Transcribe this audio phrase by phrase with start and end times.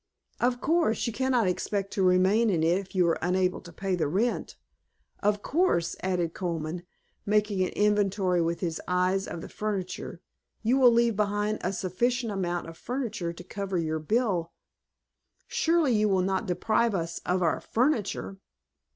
[0.39, 3.93] "Of course, you cannot expect to remain in it if you are unable to pay
[3.93, 4.55] the rent.
[5.19, 6.87] Of course," added Colman,
[7.23, 10.19] making an inventory with his eyes, of the furniture,
[10.63, 14.53] "you will leave behind a sufficient amount of furniture to cover your bill"
[15.47, 18.39] "Surely, you would not deprive us of our furniture!"